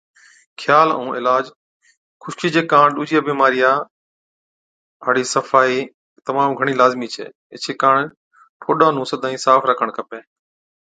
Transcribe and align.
خيال 0.61 0.87
ائُون 0.93 1.09
عِلاج، 1.19 1.45
خُشڪِي 2.21 2.49
چي 2.55 2.61
ڪاڻ 2.71 2.87
ڏُوجِيان 2.95 3.23
بِيمارِيان 3.27 3.77
هاڙِي 5.05 5.23
صفائِي 5.33 5.79
تمام 6.27 6.49
گھڻِي 6.59 6.73
لازمِي 6.81 7.07
ڇَي۔ 7.13 7.25
ايڇي 7.53 7.73
ڪاڻ 7.81 7.97
ٺوڏا 8.61 8.87
نُون 8.93 9.05
سدائِين 9.11 9.39
صاف 9.45 9.61
راکڻ 9.69 9.87
کپَي۔ 9.97 10.19